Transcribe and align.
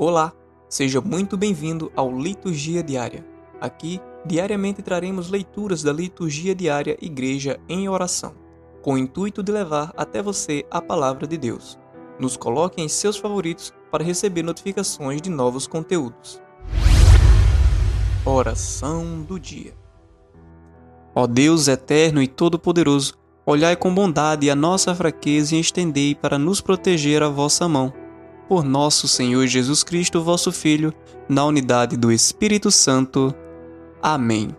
Olá, 0.00 0.32
seja 0.68 1.00
muito 1.00 1.36
bem-vindo 1.36 1.90
ao 1.96 2.16
Liturgia 2.16 2.84
Diária. 2.84 3.26
Aqui, 3.60 4.00
diariamente 4.24 4.80
traremos 4.80 5.28
leituras 5.28 5.82
da 5.82 5.92
Liturgia 5.92 6.54
Diária 6.54 6.96
Igreja 7.02 7.58
em 7.68 7.88
Oração, 7.88 8.32
com 8.80 8.92
o 8.94 8.98
intuito 8.98 9.42
de 9.42 9.50
levar 9.50 9.92
até 9.96 10.22
você 10.22 10.64
a 10.70 10.80
palavra 10.80 11.26
de 11.26 11.36
Deus. 11.36 11.76
Nos 12.16 12.36
coloque 12.36 12.80
em 12.80 12.88
seus 12.88 13.16
favoritos 13.16 13.74
para 13.90 14.04
receber 14.04 14.44
notificações 14.44 15.20
de 15.20 15.30
novos 15.30 15.66
conteúdos. 15.66 16.40
Oração 18.24 19.20
do 19.22 19.36
Dia 19.36 19.74
Ó 21.12 21.26
Deus 21.26 21.66
eterno 21.66 22.22
e 22.22 22.28
todo-poderoso, 22.28 23.14
olhai 23.44 23.74
com 23.74 23.92
bondade 23.92 24.48
a 24.48 24.54
nossa 24.54 24.94
fraqueza 24.94 25.56
e 25.56 25.60
estendei 25.60 26.14
para 26.14 26.38
nos 26.38 26.60
proteger 26.60 27.20
a 27.20 27.28
vossa 27.28 27.66
mão 27.68 27.92
por 28.48 28.64
nosso 28.64 29.06
Senhor 29.06 29.46
Jesus 29.46 29.84
Cristo, 29.84 30.22
vosso 30.22 30.50
Filho, 30.50 30.92
na 31.28 31.44
unidade 31.44 31.98
do 31.98 32.10
Espírito 32.10 32.70
Santo. 32.70 33.34
Amém. 34.02 34.56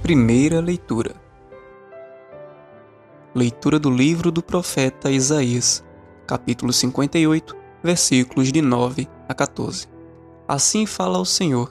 Primeira 0.00 0.60
leitura. 0.60 1.16
Leitura 3.34 3.78
do 3.78 3.90
livro 3.90 4.30
do 4.30 4.40
profeta 4.40 5.10
Isaías, 5.10 5.84
capítulo 6.26 6.72
58, 6.72 7.56
versículos 7.82 8.52
de 8.52 8.62
9 8.62 9.08
a 9.28 9.34
14. 9.34 9.88
Assim 10.46 10.86
fala 10.86 11.18
o 11.18 11.26
Senhor: 11.26 11.70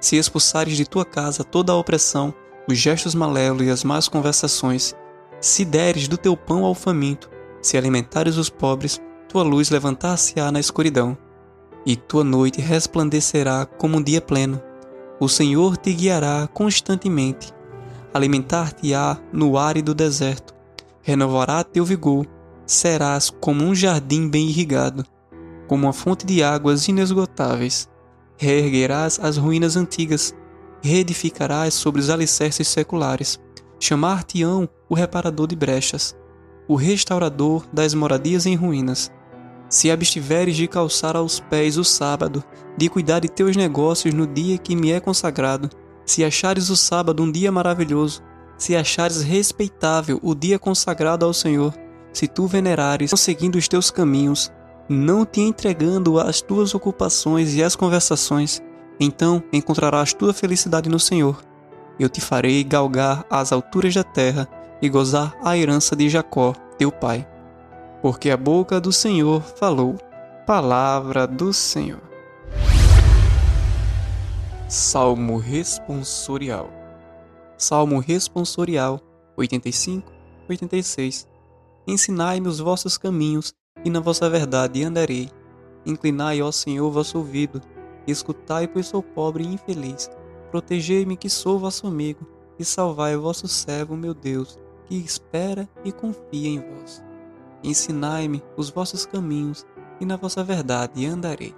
Se 0.00 0.16
expulsares 0.16 0.76
de 0.76 0.84
tua 0.84 1.04
casa 1.04 1.44
toda 1.44 1.72
a 1.72 1.76
opressão, 1.76 2.34
os 2.68 2.76
gestos 2.76 3.14
malévolos 3.14 3.66
e 3.66 3.70
as 3.70 3.84
más 3.84 4.08
conversações, 4.08 4.96
se 5.40 5.64
deres 5.64 6.08
do 6.08 6.18
teu 6.18 6.36
pão 6.36 6.64
ao 6.64 6.74
faminto, 6.74 7.30
se 7.60 7.76
alimentares 7.76 8.36
os 8.36 8.48
pobres, 8.48 9.00
tua 9.28 9.42
luz 9.42 9.70
levantar-se-á 9.70 10.50
na 10.52 10.60
escuridão, 10.60 11.16
e 11.84 11.96
tua 11.96 12.24
noite 12.24 12.60
resplandecerá 12.60 13.64
como 13.64 13.98
um 13.98 14.02
dia 14.02 14.20
pleno. 14.20 14.60
O 15.20 15.28
Senhor 15.28 15.76
te 15.76 15.92
guiará 15.92 16.48
constantemente, 16.52 17.52
alimentar-te-á 18.12 19.18
no 19.32 19.56
árido 19.56 19.94
deserto, 19.94 20.54
renovará 21.02 21.62
teu 21.62 21.84
vigor, 21.84 22.26
serás 22.66 23.30
como 23.30 23.64
um 23.64 23.74
jardim 23.74 24.28
bem 24.28 24.48
irrigado, 24.48 25.04
como 25.68 25.86
uma 25.86 25.92
fonte 25.92 26.26
de 26.26 26.42
águas 26.42 26.86
inesgotáveis. 26.88 27.88
Reerguerás 28.38 29.18
as 29.22 29.36
ruínas 29.36 29.76
antigas, 29.76 30.34
reedificarás 30.82 31.72
sobre 31.74 32.00
os 32.00 32.10
alicerces 32.10 32.68
seculares, 32.68 33.40
chamar-te-ão 33.80 34.68
o 34.88 34.94
reparador 34.94 35.46
de 35.46 35.56
brechas 35.56 36.14
o 36.68 36.74
restaurador 36.74 37.64
das 37.72 37.94
moradias 37.94 38.46
em 38.46 38.54
ruínas. 38.54 39.10
Se 39.68 39.90
abstiveres 39.90 40.56
de 40.56 40.68
calçar 40.68 41.16
aos 41.16 41.40
pés 41.40 41.76
o 41.76 41.84
sábado, 41.84 42.42
de 42.76 42.88
cuidar 42.88 43.20
de 43.20 43.28
teus 43.28 43.56
negócios 43.56 44.14
no 44.14 44.26
dia 44.26 44.58
que 44.58 44.76
me 44.76 44.92
é 44.92 45.00
consagrado, 45.00 45.68
se 46.04 46.24
achares 46.24 46.70
o 46.70 46.76
sábado 46.76 47.22
um 47.22 47.30
dia 47.30 47.50
maravilhoso, 47.50 48.22
se 48.56 48.76
achares 48.76 49.22
respeitável 49.22 50.20
o 50.22 50.34
dia 50.34 50.58
consagrado 50.58 51.24
ao 51.24 51.34
Senhor, 51.34 51.74
se 52.12 52.26
tu 52.26 52.46
venerares, 52.46 53.10
seguindo 53.16 53.56
os 53.56 53.68
teus 53.68 53.90
caminhos, 53.90 54.50
não 54.88 55.26
te 55.26 55.40
entregando 55.40 56.18
às 56.18 56.40
tuas 56.40 56.74
ocupações 56.74 57.54
e 57.54 57.62
às 57.62 57.74
conversações, 57.74 58.62
então 59.00 59.42
encontrarás 59.52 60.14
tua 60.14 60.32
felicidade 60.32 60.88
no 60.88 60.98
Senhor. 60.98 61.42
Eu 61.98 62.08
te 62.08 62.20
farei 62.20 62.62
galgar 62.62 63.24
as 63.28 63.52
alturas 63.52 63.94
da 63.94 64.04
terra 64.04 64.48
e 64.80 64.88
gozar 64.88 65.36
a 65.42 65.56
herança 65.56 65.96
de 65.96 66.08
Jacó, 66.08 66.52
teu 66.78 66.92
pai. 66.92 67.26
Porque 68.02 68.30
a 68.30 68.36
boca 68.36 68.80
do 68.80 68.92
Senhor 68.92 69.42
falou, 69.42 69.96
palavra 70.46 71.26
do 71.26 71.52
Senhor. 71.52 72.02
Salmo 74.68 75.38
responsorial. 75.38 76.70
Salmo 77.56 77.98
responsorial 77.98 79.00
85, 79.36 80.12
86. 80.48 81.26
Ensinai-me 81.86 82.48
os 82.48 82.58
vossos 82.58 82.98
caminhos, 82.98 83.54
e 83.84 83.90
na 83.90 84.00
vossa 84.00 84.28
verdade 84.28 84.82
andarei. 84.82 85.30
Inclinai, 85.84 86.42
ó 86.42 86.50
Senhor, 86.50 86.90
vosso 86.90 87.18
ouvido, 87.18 87.60
escutai, 88.06 88.66
pois 88.66 88.86
sou 88.86 89.02
pobre 89.02 89.44
e 89.44 89.54
infeliz. 89.54 90.10
Protegei-me, 90.50 91.16
que 91.16 91.30
sou 91.30 91.58
vosso 91.58 91.86
amigo, 91.86 92.26
e 92.58 92.64
salvai 92.64 93.14
o 93.16 93.22
vosso 93.22 93.46
servo, 93.46 93.96
meu 93.96 94.12
Deus 94.12 94.58
que 94.86 94.96
espera 94.96 95.68
e 95.84 95.92
confia 95.92 96.48
em 96.48 96.58
vós. 96.60 97.04
Ensinai-me 97.62 98.42
os 98.56 98.70
vossos 98.70 99.04
caminhos, 99.04 99.66
e 100.00 100.04
na 100.04 100.16
vossa 100.16 100.44
verdade 100.44 101.06
andarei. 101.06 101.54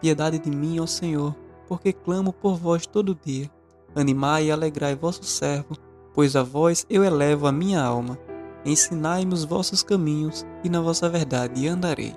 Piedade 0.00 0.38
de 0.38 0.50
mim, 0.50 0.80
ó 0.80 0.86
Senhor, 0.86 1.34
porque 1.66 1.92
clamo 1.92 2.32
por 2.32 2.56
vós 2.56 2.86
todo 2.86 3.18
dia. 3.24 3.50
Animai 3.94 4.46
e 4.46 4.50
alegrai 4.50 4.94
vosso 4.94 5.24
servo, 5.24 5.76
pois 6.14 6.34
a 6.34 6.42
vós 6.42 6.86
eu 6.88 7.04
elevo 7.04 7.46
a 7.46 7.52
minha 7.52 7.82
alma. 7.82 8.18
Ensinai-me 8.64 9.34
os 9.34 9.44
vossos 9.44 9.82
caminhos, 9.82 10.46
e 10.64 10.68
na 10.68 10.80
vossa 10.80 11.08
verdade 11.08 11.68
andarei. 11.68 12.14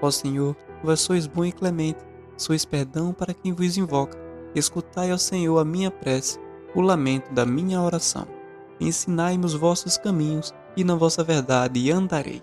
Ó 0.00 0.10
Senhor, 0.10 0.56
vós 0.82 1.00
sois 1.00 1.26
bom 1.26 1.44
e 1.44 1.52
clemente, 1.52 2.04
sois 2.36 2.64
perdão 2.64 3.12
para 3.12 3.34
quem 3.34 3.52
vos 3.52 3.76
invoca. 3.76 4.18
Escutai, 4.54 5.12
ó 5.12 5.18
Senhor, 5.18 5.58
a 5.58 5.64
minha 5.64 5.90
prece, 5.90 6.38
o 6.74 6.80
lamento 6.80 7.32
da 7.32 7.44
minha 7.44 7.80
oração 7.80 8.37
ensinai-me 8.80 9.44
os 9.44 9.54
vossos 9.54 9.96
caminhos, 9.96 10.54
e 10.76 10.84
na 10.84 10.94
vossa 10.94 11.24
verdade 11.24 11.90
andarei. 11.90 12.42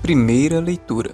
Primeira 0.00 0.60
leitura. 0.60 1.12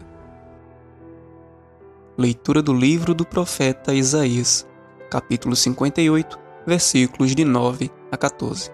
Leitura 2.18 2.60
do 2.60 2.72
livro 2.74 3.14
do 3.14 3.24
profeta 3.24 3.94
Isaías, 3.94 4.66
capítulo 5.10 5.56
58, 5.56 6.38
versículos 6.66 7.34
de 7.34 7.44
9 7.44 7.90
a 8.10 8.16
14. 8.16 8.70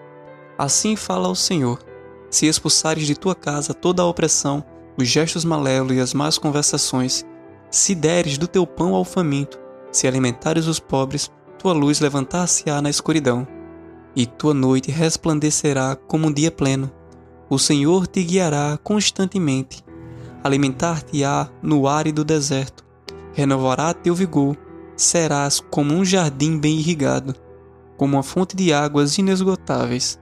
Assim 0.57 0.95
fala 0.95 1.29
o 1.29 1.35
Senhor: 1.35 1.79
Se 2.29 2.47
expulsares 2.47 3.05
de 3.05 3.15
tua 3.15 3.35
casa 3.35 3.73
toda 3.73 4.01
a 4.01 4.05
opressão, 4.07 4.63
os 4.97 5.07
gestos 5.07 5.45
malévolos 5.45 5.95
e 5.95 5.99
as 5.99 6.13
más 6.13 6.37
conversações, 6.37 7.25
se 7.69 7.93
deres 7.93 8.37
do 8.37 8.47
teu 8.47 8.65
pão 8.65 8.95
ao 8.95 9.05
faminto, 9.05 9.59
se 9.91 10.07
alimentares 10.07 10.67
os 10.67 10.79
pobres, 10.79 11.31
tua 11.67 11.73
luz 11.73 11.99
levantar-se-á 11.99 12.81
na 12.81 12.89
escuridão, 12.89 13.45
e 14.15 14.25
tua 14.25 14.53
noite 14.53 14.89
resplandecerá 14.89 15.97
como 15.97 16.27
um 16.27 16.31
dia 16.31 16.49
pleno. 16.49 16.89
O 17.49 17.59
Senhor 17.59 18.07
te 18.07 18.23
guiará 18.23 18.79
constantemente, 18.81 19.83
alimentar-te-á 20.41 21.49
no 21.61 21.85
árido 21.85 22.23
deserto, 22.23 22.85
renovará 23.33 23.93
teu 23.93 24.15
vigor, 24.15 24.55
serás 24.95 25.59
como 25.59 25.93
um 25.93 26.05
jardim 26.05 26.57
bem 26.57 26.77
irrigado, 26.77 27.35
como 27.97 28.15
uma 28.15 28.23
fonte 28.23 28.55
de 28.55 28.71
águas 28.71 29.17
inesgotáveis. 29.17 30.17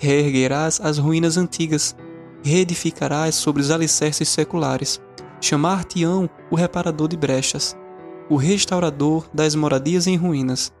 Reerguerás 0.00 0.80
as 0.80 0.98
ruínas 0.98 1.36
antigas, 1.36 1.94
reedificarás 2.42 3.36
sobre 3.36 3.62
os 3.62 3.70
alicerces 3.70 4.28
seculares, 4.28 5.00
chamar-te-ão 5.40 6.28
o 6.50 6.56
reparador 6.56 7.06
de 7.06 7.16
brechas, 7.16 7.76
o 8.28 8.34
restaurador 8.34 9.28
das 9.32 9.54
moradias 9.54 10.08
em 10.08 10.16
ruínas 10.16 10.76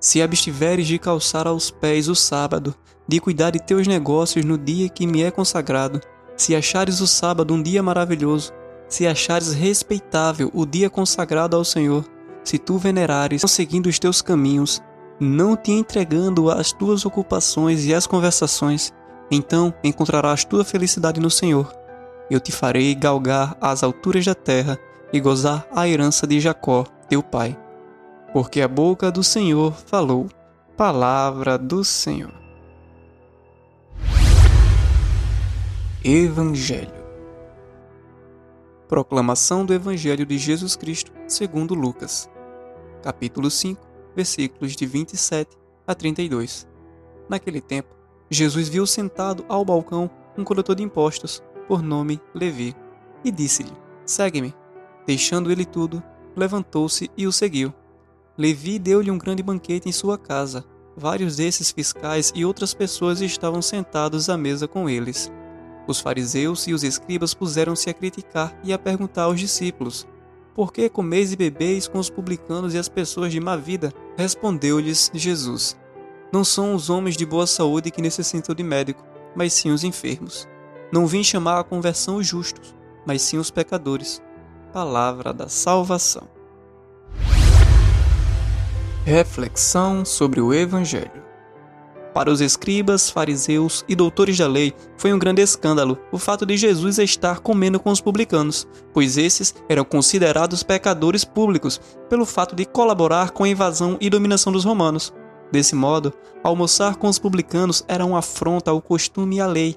se 0.00 0.22
abstiveres 0.22 0.86
de 0.86 0.98
calçar 0.98 1.46
aos 1.46 1.70
pés 1.70 2.08
o 2.08 2.14
sábado, 2.14 2.74
de 3.06 3.20
cuidar 3.20 3.50
de 3.50 3.58
teus 3.58 3.86
negócios 3.86 4.44
no 4.44 4.56
dia 4.56 4.88
que 4.88 5.06
me 5.06 5.22
é 5.22 5.30
consagrado, 5.30 6.00
se 6.36 6.54
achares 6.54 7.00
o 7.00 7.06
sábado 7.06 7.54
um 7.54 7.62
dia 7.62 7.82
maravilhoso, 7.82 8.52
se 8.88 9.06
achares 9.06 9.52
respeitável 9.52 10.50
o 10.54 10.64
dia 10.64 10.88
consagrado 10.88 11.56
ao 11.56 11.64
Senhor, 11.64 12.04
se 12.44 12.58
tu 12.58 12.78
venerares, 12.78 13.42
seguindo 13.48 13.86
os 13.86 13.98
teus 13.98 14.22
caminhos, 14.22 14.80
não 15.18 15.56
te 15.56 15.72
entregando 15.72 16.50
às 16.50 16.72
tuas 16.72 17.04
ocupações 17.04 17.84
e 17.84 17.92
às 17.92 18.06
conversações, 18.06 18.92
então 19.30 19.74
encontrarás 19.82 20.44
tua 20.44 20.64
felicidade 20.64 21.20
no 21.20 21.30
Senhor. 21.30 21.74
Eu 22.30 22.38
te 22.38 22.52
farei 22.52 22.94
galgar 22.94 23.56
as 23.60 23.82
alturas 23.82 24.24
da 24.24 24.34
terra 24.34 24.78
e 25.12 25.18
gozar 25.18 25.66
a 25.74 25.88
herança 25.88 26.26
de 26.26 26.38
Jacó, 26.38 26.84
teu 27.08 27.22
pai 27.22 27.56
porque 28.32 28.60
a 28.60 28.68
boca 28.68 29.10
do 29.10 29.22
Senhor 29.22 29.72
falou. 29.72 30.28
Palavra 30.76 31.58
do 31.58 31.82
Senhor. 31.82 32.32
Evangelho. 36.04 36.98
Proclamação 38.88 39.66
do 39.66 39.74
Evangelho 39.74 40.24
de 40.24 40.38
Jesus 40.38 40.76
Cristo, 40.76 41.12
segundo 41.26 41.74
Lucas. 41.74 42.30
Capítulo 43.02 43.50
5, 43.50 43.84
versículos 44.14 44.76
de 44.76 44.86
27 44.86 45.56
a 45.86 45.94
32. 45.94 46.66
Naquele 47.28 47.60
tempo, 47.60 47.94
Jesus 48.30 48.68
viu 48.68 48.86
sentado 48.86 49.44
ao 49.48 49.64
balcão 49.64 50.08
um 50.36 50.44
coletor 50.44 50.76
de 50.76 50.82
impostos, 50.82 51.42
por 51.66 51.82
nome 51.82 52.20
Levi, 52.32 52.74
e 53.24 53.30
disse-lhe: 53.30 53.72
Segue-me. 54.06 54.54
Deixando 55.06 55.50
ele 55.50 55.64
tudo, 55.64 56.02
levantou-se 56.36 57.10
e 57.16 57.26
o 57.26 57.32
seguiu. 57.32 57.74
Levi 58.38 58.78
deu-lhe 58.78 59.10
um 59.10 59.18
grande 59.18 59.42
banquete 59.42 59.88
em 59.88 59.92
sua 59.92 60.16
casa. 60.16 60.64
Vários 60.96 61.36
desses 61.36 61.72
fiscais 61.72 62.32
e 62.36 62.44
outras 62.44 62.72
pessoas 62.72 63.20
estavam 63.20 63.60
sentados 63.60 64.30
à 64.30 64.36
mesa 64.36 64.68
com 64.68 64.88
eles. 64.88 65.28
Os 65.88 65.98
fariseus 65.98 66.68
e 66.68 66.72
os 66.72 66.84
escribas 66.84 67.34
puseram-se 67.34 67.90
a 67.90 67.94
criticar 67.94 68.56
e 68.62 68.72
a 68.72 68.78
perguntar 68.78 69.24
aos 69.24 69.40
discípulos: 69.40 70.06
Por 70.54 70.72
que 70.72 70.88
comeis 70.88 71.32
e 71.32 71.36
bebeis 71.36 71.88
com 71.88 71.98
os 71.98 72.08
publicanos 72.08 72.74
e 72.74 72.78
as 72.78 72.88
pessoas 72.88 73.32
de 73.32 73.40
má 73.40 73.56
vida? 73.56 73.92
Respondeu-lhes 74.16 75.10
Jesus: 75.12 75.76
Não 76.32 76.44
são 76.44 76.76
os 76.76 76.88
homens 76.88 77.16
de 77.16 77.26
boa 77.26 77.46
saúde 77.46 77.90
que 77.90 78.00
necessitam 78.00 78.54
de 78.54 78.62
médico, 78.62 79.04
mas 79.34 79.52
sim 79.52 79.72
os 79.72 79.82
enfermos. 79.82 80.46
Não 80.92 81.08
vim 81.08 81.24
chamar 81.24 81.58
a 81.58 81.64
conversão 81.64 82.16
os 82.16 82.26
justos, 82.26 82.72
mas 83.04 83.20
sim 83.20 83.36
os 83.36 83.50
pecadores. 83.50 84.22
Palavra 84.72 85.32
da 85.32 85.48
salvação. 85.48 86.37
Reflexão 89.08 90.04
sobre 90.04 90.38
o 90.38 90.52
Evangelho. 90.52 91.24
Para 92.12 92.30
os 92.30 92.42
escribas, 92.42 93.08
fariseus 93.08 93.82
e 93.88 93.96
doutores 93.96 94.36
da 94.36 94.46
lei, 94.46 94.74
foi 94.98 95.14
um 95.14 95.18
grande 95.18 95.40
escândalo 95.40 95.98
o 96.12 96.18
fato 96.18 96.44
de 96.44 96.58
Jesus 96.58 96.98
estar 96.98 97.38
comendo 97.40 97.80
com 97.80 97.88
os 97.88 98.02
publicanos, 98.02 98.68
pois 98.92 99.16
esses 99.16 99.54
eram 99.66 99.82
considerados 99.82 100.62
pecadores 100.62 101.24
públicos 101.24 101.80
pelo 102.10 102.26
fato 102.26 102.54
de 102.54 102.66
colaborar 102.66 103.30
com 103.30 103.44
a 103.44 103.48
invasão 103.48 103.96
e 103.98 104.10
dominação 104.10 104.52
dos 104.52 104.66
romanos. 104.66 105.10
Desse 105.50 105.74
modo, 105.74 106.12
almoçar 106.44 106.96
com 106.96 107.08
os 107.08 107.18
publicanos 107.18 107.82
era 107.88 108.04
uma 108.04 108.18
afronta 108.18 108.70
ao 108.70 108.82
costume 108.82 109.36
e 109.36 109.40
à 109.40 109.46
lei. 109.46 109.74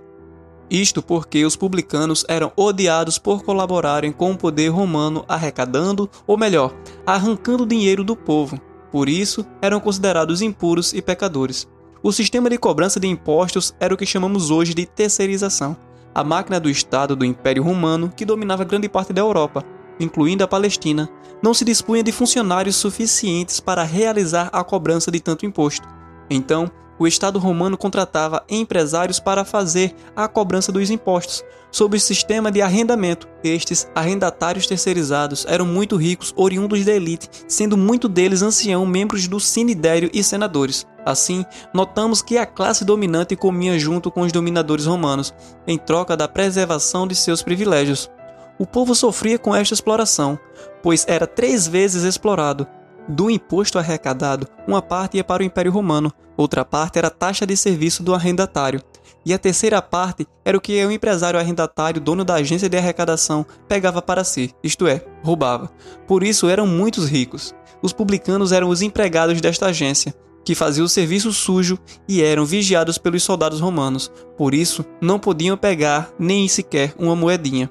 Isto 0.70 1.02
porque 1.02 1.46
os 1.46 1.56
publicanos 1.56 2.26
eram 2.28 2.52
odiados 2.58 3.18
por 3.18 3.44
colaborarem 3.44 4.12
com 4.12 4.34
o 4.34 4.38
poder 4.38 4.68
romano 4.68 5.24
arrecadando, 5.26 6.10
ou 6.28 6.38
melhor, 6.38 6.76
arrancando 7.06 7.66
dinheiro 7.66 8.04
do 8.04 8.14
povo. 8.14 8.60
Por 8.92 9.08
isso, 9.08 9.46
eram 9.62 9.80
considerados 9.80 10.42
impuros 10.42 10.94
e 10.94 11.02
pecadores. 11.02 11.68
O 12.04 12.12
sistema 12.12 12.50
de 12.50 12.58
cobrança 12.58 13.00
de 13.00 13.08
impostos 13.08 13.74
era 13.80 13.94
o 13.94 13.98
que 13.98 14.06
chamamos 14.06 14.50
hoje 14.50 14.74
de 14.74 14.86
terceirização, 14.86 15.78
a 16.14 16.24
máquina 16.24 16.60
do 16.60 16.70
Estado 16.70 17.16
do 17.16 17.24
Império 17.24 17.64
Romano 17.64 18.12
que 18.16 18.26
dominava 18.26 18.66
grande 18.66 18.90
parte 18.90 19.14
da 19.14 19.22
Europa, 19.22 19.64
incluindo 20.00 20.44
a 20.44 20.48
Palestina, 20.48 21.10
não 21.42 21.54
se 21.54 21.64
dispunha 21.64 22.04
de 22.04 22.12
funcionários 22.12 22.76
suficientes 22.76 23.60
para 23.60 23.84
realizar 23.84 24.50
a 24.52 24.64
cobrança 24.64 25.10
de 25.10 25.20
tanto 25.20 25.46
imposto. 25.46 25.88
Então, 26.30 26.70
o 27.02 27.08
Estado 27.08 27.40
romano 27.40 27.76
contratava 27.80 28.44
empresários 28.48 29.20
para 29.20 29.44
fazer 29.44 29.96
a 30.16 30.28
cobrança 30.28 30.72
dos 30.72 30.92
impostos, 30.92 31.44
sob 31.72 31.98
o 31.98 32.00
sistema 32.00 32.52
de 32.52 32.62
arrendamento. 32.62 33.28
Estes 33.44 33.90
arrendatários 33.96 34.68
terceirizados 34.68 35.44
eram 35.50 35.66
muito 35.66 35.96
ricos, 35.96 36.32
oriundos 36.36 36.86
da 36.86 36.92
elite, 36.92 37.28
sendo 37.48 37.76
muito 37.76 38.08
deles 38.08 38.44
anciãos 38.44 38.88
membros 38.88 39.28
do 39.28 39.40
sinidério 39.40 40.12
e 40.14 40.24
senadores. 40.24 40.86
Assim, 41.04 41.44
notamos 41.74 42.22
que 42.22 42.38
a 42.38 42.46
classe 42.46 42.86
dominante 42.86 43.36
comia 43.36 43.80
junto 43.80 44.12
com 44.12 44.22
os 44.22 44.32
dominadores 44.32 44.86
romanos, 44.86 45.34
em 45.66 45.80
troca 45.80 46.16
da 46.16 46.28
preservação 46.28 47.08
de 47.08 47.16
seus 47.16 47.42
privilégios. 47.42 48.12
O 48.60 48.66
povo 48.68 48.94
sofria 48.94 49.40
com 49.40 49.56
esta 49.56 49.74
exploração, 49.74 50.38
pois 50.84 51.04
era 51.08 51.26
três 51.26 51.68
vezes 51.68 52.04
explorado, 52.04 52.68
do 53.08 53.30
imposto 53.30 53.78
arrecadado, 53.78 54.48
uma 54.68 54.82
parte 54.82 55.18
ia 55.18 55.24
para 55.24 55.44
o 55.44 55.46
Império 55.46 55.72
Romano, 55.72 56.12
outra 56.38 56.64
parte 56.64 56.98
era 56.98 57.08
a 57.08 57.12
taxa 57.12 57.46
de 57.46 57.56
serviço 57.58 58.04
do 58.04 58.14
arrendatário, 58.14 58.82
e 59.26 59.34
a 59.34 59.40
terceira 59.40 59.82
parte 59.82 60.28
era 60.44 60.58
o 60.58 60.62
que 60.62 60.84
o 60.86 60.92
empresário 60.92 61.40
arrendatário, 61.40 62.02
dono 62.02 62.24
da 62.24 62.36
agência 62.36 62.70
de 62.70 62.78
arrecadação, 62.78 63.46
pegava 63.68 64.02
para 64.02 64.24
si, 64.24 64.54
isto 64.64 64.88
é, 64.88 65.04
roubava. 65.24 65.70
Por 66.08 66.24
isso 66.24 66.50
eram 66.50 66.66
muitos 66.66 67.08
ricos. 67.08 67.54
Os 67.82 67.94
publicanos 67.94 68.52
eram 68.52 68.70
os 68.70 68.82
empregados 68.82 69.40
desta 69.42 69.68
agência, 69.68 70.14
que 70.44 70.56
faziam 70.56 70.86
o 70.86 70.90
serviço 70.90 71.32
sujo 71.32 71.78
e 72.08 72.22
eram 72.22 72.46
vigiados 72.46 72.98
pelos 72.98 73.24
soldados 73.24 73.60
romanos, 73.60 74.12
por 74.38 74.54
isso 74.54 74.84
não 75.00 75.20
podiam 75.20 75.56
pegar 75.56 76.12
nem 76.18 76.48
sequer 76.48 76.94
uma 76.98 77.16
moedinha 77.16 77.70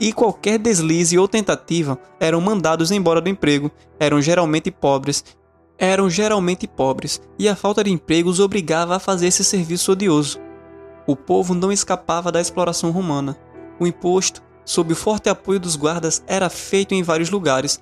e 0.00 0.14
qualquer 0.14 0.58
deslize 0.58 1.18
ou 1.18 1.28
tentativa 1.28 1.98
eram 2.18 2.40
mandados 2.40 2.90
embora 2.90 3.20
do 3.20 3.28
emprego, 3.28 3.70
eram 3.98 4.20
geralmente 4.20 4.70
pobres, 4.70 5.22
eram 5.78 6.08
geralmente 6.08 6.66
pobres, 6.66 7.20
e 7.38 7.48
a 7.48 7.54
falta 7.54 7.84
de 7.84 7.90
emprego 7.90 8.30
os 8.30 8.40
obrigava 8.40 8.96
a 8.96 8.98
fazer 8.98 9.26
esse 9.26 9.44
serviço 9.44 9.92
odioso. 9.92 10.40
O 11.06 11.14
povo 11.14 11.54
não 11.54 11.70
escapava 11.70 12.32
da 12.32 12.40
exploração 12.40 12.90
romana. 12.90 13.36
O 13.78 13.86
imposto, 13.86 14.42
sob 14.64 14.92
o 14.92 14.96
forte 14.96 15.28
apoio 15.28 15.60
dos 15.60 15.76
guardas, 15.76 16.22
era 16.26 16.48
feito 16.48 16.94
em 16.94 17.02
vários 17.02 17.30
lugares. 17.30 17.80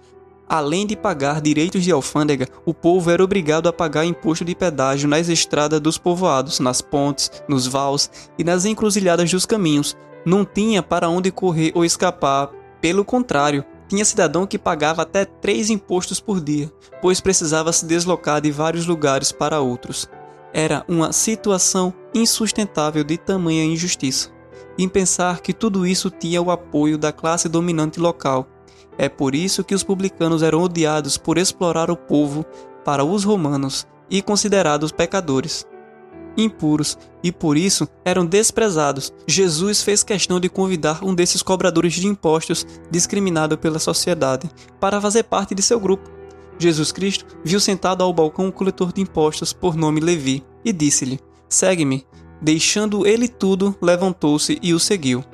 Além 0.49 0.87
de 0.87 0.97
pagar 0.97 1.41
direitos 1.41 1.85
de 1.85 1.93
alfândega, 1.93 2.49
o 2.65 2.73
povo 2.73 3.11
era 3.11 3.23
obrigado 3.23 3.69
a 3.69 3.73
pagar 3.73 4.07
imposto 4.07 4.45
de 4.45 4.55
pedágio 4.55 5.09
nas 5.09 5.29
estradas 5.29 5.81
dos 5.81 5.99
povoados, 5.99 6.59
nas 6.59 6.81
pontes, 6.81 7.31
nos 7.49 7.67
vales 7.67 8.11
e 8.39 8.45
nas 8.45 8.65
encruzilhadas 8.65 9.31
dos 9.31 9.45
caminhos, 9.45 9.95
não 10.29 10.45
tinha 10.45 10.83
para 10.83 11.09
onde 11.09 11.33
correr 11.33 11.73
ou 11.75 11.85
escapar. 11.85 12.51
Pelo 12.81 13.05
contrário, 13.05 13.65
tinha 13.89 14.05
cidadão 14.05 14.47
que 14.47 14.59
pagava 14.59 15.03
até 15.03 15.25
três 15.25 15.71
impostos 15.71 16.21
por 16.21 16.41
dia, 16.41 16.71
pois 17.01 17.21
precisava 17.21 17.73
se 17.73 17.87
deslocar 17.87 18.41
de 18.41 18.51
vários 18.51 18.87
lugares 18.87 19.33
para 19.33 19.61
outros. 19.61 20.07
Era 20.53 20.85
uma 20.87 21.13
situação 21.13 21.93
insustentável 22.15 23.03
de 23.03 23.17
tamanha 23.17 23.65
injustiça. 23.65 24.31
Em 24.79 24.89
pensar 24.89 25.41
que 25.41 25.53
tudo 25.53 25.87
isso 25.87 26.11
tinha 26.11 26.41
o 26.41 26.51
apoio 26.51 26.99
da 26.99 27.11
classe 27.11 27.49
dominante 27.49 27.99
local. 27.99 28.47
É 28.97 29.09
por 29.09 29.35
isso 29.35 29.65
que 29.65 29.75
os 29.75 29.83
publicanos 29.83 30.43
eram 30.43 30.63
odiados 30.63 31.17
por 31.17 31.39
explorar 31.39 31.91
o 31.91 31.97
povo 31.97 32.45
para 32.85 33.05
os 33.05 33.25
romanos 33.25 33.87
e 34.11 34.23
considerados 34.23 34.93
pecadores 34.93 35.67
impuros 36.43 36.97
e 37.23 37.33
por 37.33 37.57
isso 37.57 37.89
eram 38.05 38.25
desprezados. 38.25 39.13
Jesus 39.27 39.83
fez 39.83 40.03
questão 40.03 40.39
de 40.39 40.49
convidar 40.49 41.05
um 41.05 41.15
desses 41.15 41.43
cobradores 41.43 41.95
de 41.95 42.07
impostos 42.07 42.67
discriminado 42.91 43.59
pela 43.59 43.79
sociedade 43.79 44.49
para 44.81 45.01
fazer 45.01 45.25
parte 45.25 45.55
de 45.55 45.63
seu 45.63 45.81
grupo. 45.81 46.11
Jesus 46.59 46.91
Cristo 46.91 47.27
viu 47.45 47.61
sentado 47.61 48.03
ao 48.03 48.13
balcão 48.13 48.47
um 48.47 48.51
coletor 48.51 48.93
de 48.93 49.01
impostos 49.01 49.53
por 49.53 49.77
nome 49.77 50.01
Levi 50.01 50.45
e 50.65 50.73
disse-lhe: 50.73 51.21
Segue-me. 51.49 52.07
Deixando 52.41 53.05
ele 53.05 53.27
tudo, 53.27 53.77
levantou-se 53.83 54.59
e 54.63 54.73
o 54.73 54.79
seguiu. 54.79 55.25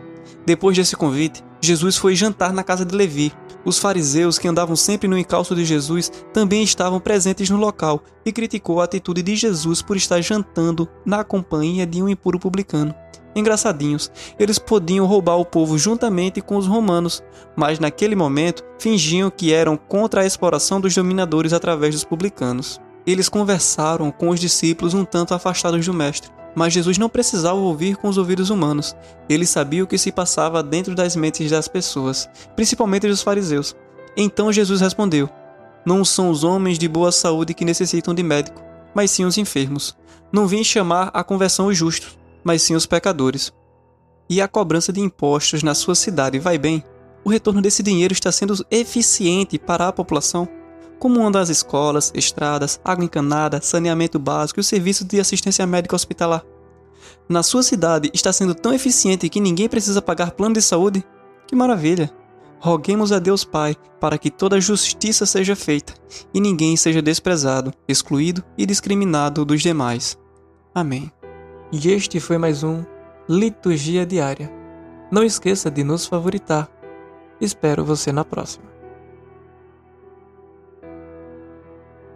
Depois 0.46 0.76
desse 0.76 0.96
convite, 0.96 1.44
Jesus 1.60 1.96
foi 1.96 2.14
jantar 2.14 2.52
na 2.52 2.62
casa 2.62 2.84
de 2.84 2.94
Levi, 2.94 3.32
os 3.64 3.78
fariseus, 3.78 4.38
que 4.38 4.48
andavam 4.48 4.76
sempre 4.76 5.08
no 5.08 5.18
encalço 5.18 5.54
de 5.54 5.64
Jesus, 5.64 6.10
também 6.32 6.62
estavam 6.62 7.00
presentes 7.00 7.48
no 7.50 7.56
local 7.56 8.02
e 8.24 8.32
criticou 8.32 8.80
a 8.80 8.84
atitude 8.84 9.22
de 9.22 9.36
Jesus 9.36 9.80
por 9.80 9.96
estar 9.96 10.20
jantando 10.20 10.88
na 11.04 11.24
companhia 11.24 11.86
de 11.86 12.02
um 12.02 12.08
impuro 12.08 12.38
publicano. 12.38 12.94
Engraçadinhos, 13.36 14.10
eles 14.38 14.58
podiam 14.58 15.06
roubar 15.06 15.36
o 15.36 15.44
povo 15.44 15.76
juntamente 15.76 16.40
com 16.40 16.56
os 16.56 16.66
romanos, 16.66 17.22
mas 17.56 17.80
naquele 17.80 18.14
momento 18.14 18.64
fingiam 18.78 19.30
que 19.30 19.52
eram 19.52 19.76
contra 19.76 20.20
a 20.20 20.26
exploração 20.26 20.80
dos 20.80 20.94
dominadores 20.94 21.52
através 21.52 21.94
dos 21.94 22.04
publicanos. 22.04 22.80
Eles 23.06 23.28
conversaram 23.28 24.10
com 24.10 24.28
os 24.28 24.38
discípulos 24.38 24.94
um 24.94 25.04
tanto 25.04 25.34
afastados 25.34 25.84
do 25.84 25.92
Mestre, 25.92 26.30
mas 26.54 26.72
Jesus 26.72 26.98
não 26.98 27.08
precisava 27.08 27.58
ouvir 27.58 27.96
com 27.96 28.08
os 28.08 28.16
ouvidos 28.16 28.50
humanos. 28.50 28.94
Ele 29.28 29.46
sabia 29.46 29.82
o 29.82 29.86
que 29.86 29.98
se 29.98 30.12
passava 30.12 30.62
dentro 30.62 30.94
das 30.94 31.16
mentes 31.16 31.50
das 31.50 31.68
pessoas, 31.68 32.28
principalmente 32.54 33.08
dos 33.08 33.22
fariseus. 33.22 33.74
Então 34.16 34.52
Jesus 34.52 34.80
respondeu: 34.80 35.28
Não 35.84 36.04
são 36.04 36.30
os 36.30 36.44
homens 36.44 36.78
de 36.78 36.88
boa 36.88 37.10
saúde 37.10 37.54
que 37.54 37.64
necessitam 37.64 38.14
de 38.14 38.22
médico, 38.22 38.62
mas 38.94 39.10
sim 39.10 39.24
os 39.24 39.38
enfermos. 39.38 39.96
Não 40.32 40.46
vim 40.46 40.64
chamar 40.64 41.10
a 41.12 41.24
conversão 41.24 41.66
os 41.66 41.76
justos, 41.76 42.18
mas 42.42 42.62
sim 42.62 42.74
os 42.74 42.86
pecadores. 42.86 43.52
E 44.28 44.40
a 44.40 44.48
cobrança 44.48 44.92
de 44.92 45.00
impostos 45.00 45.62
na 45.62 45.74
sua 45.74 45.94
cidade 45.94 46.38
vai 46.38 46.56
bem? 46.56 46.82
O 47.24 47.30
retorno 47.30 47.60
desse 47.60 47.82
dinheiro 47.82 48.12
está 48.12 48.30
sendo 48.30 48.54
eficiente 48.70 49.58
para 49.58 49.88
a 49.88 49.92
população? 49.92 50.48
Como 50.98 51.26
andam 51.26 51.40
as 51.40 51.48
escolas, 51.48 52.12
estradas, 52.14 52.80
água 52.84 53.04
encanada, 53.04 53.60
saneamento 53.60 54.18
básico 54.18 54.60
e 54.60 54.62
o 54.62 54.64
serviço 54.64 55.04
de 55.04 55.20
assistência 55.20 55.66
médica 55.66 55.96
hospitalar. 55.96 56.44
Na 57.28 57.42
sua 57.42 57.62
cidade 57.62 58.10
está 58.12 58.32
sendo 58.32 58.54
tão 58.54 58.72
eficiente 58.72 59.28
que 59.28 59.40
ninguém 59.40 59.68
precisa 59.68 60.02
pagar 60.02 60.32
plano 60.32 60.54
de 60.54 60.62
saúde? 60.62 61.04
Que 61.46 61.56
maravilha! 61.56 62.10
Roguemos 62.58 63.12
a 63.12 63.18
Deus 63.18 63.44
Pai 63.44 63.76
para 64.00 64.16
que 64.16 64.30
toda 64.30 64.60
justiça 64.60 65.26
seja 65.26 65.54
feita 65.54 65.92
e 66.32 66.40
ninguém 66.40 66.76
seja 66.76 67.02
desprezado, 67.02 67.72
excluído 67.86 68.42
e 68.56 68.64
discriminado 68.64 69.44
dos 69.44 69.60
demais. 69.60 70.18
Amém. 70.74 71.12
E 71.70 71.90
este 71.90 72.20
foi 72.20 72.38
mais 72.38 72.62
um 72.62 72.84
Liturgia 73.28 74.06
Diária. 74.06 74.50
Não 75.10 75.22
esqueça 75.22 75.70
de 75.70 75.84
nos 75.84 76.06
favoritar. 76.06 76.68
Espero 77.40 77.84
você 77.84 78.12
na 78.12 78.24
próxima. 78.24 78.73